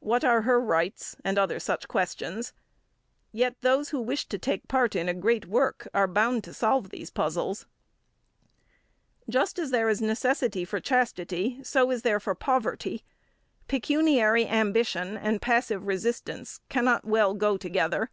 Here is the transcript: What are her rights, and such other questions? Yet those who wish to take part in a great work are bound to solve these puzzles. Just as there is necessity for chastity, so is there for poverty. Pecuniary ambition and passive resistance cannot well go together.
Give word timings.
What 0.00 0.24
are 0.24 0.40
her 0.40 0.58
rights, 0.58 1.14
and 1.26 1.36
such 1.36 1.42
other 1.82 1.86
questions? 1.86 2.54
Yet 3.32 3.54
those 3.60 3.90
who 3.90 4.00
wish 4.00 4.24
to 4.28 4.38
take 4.38 4.66
part 4.66 4.96
in 4.96 5.10
a 5.10 5.12
great 5.12 5.44
work 5.44 5.86
are 5.92 6.08
bound 6.08 6.42
to 6.44 6.54
solve 6.54 6.88
these 6.88 7.10
puzzles. 7.10 7.66
Just 9.28 9.58
as 9.58 9.72
there 9.72 9.90
is 9.90 10.00
necessity 10.00 10.64
for 10.64 10.80
chastity, 10.80 11.62
so 11.62 11.90
is 11.90 12.00
there 12.00 12.18
for 12.18 12.34
poverty. 12.34 13.04
Pecuniary 13.68 14.46
ambition 14.46 15.18
and 15.18 15.42
passive 15.42 15.86
resistance 15.86 16.60
cannot 16.70 17.04
well 17.04 17.34
go 17.34 17.58
together. 17.58 18.08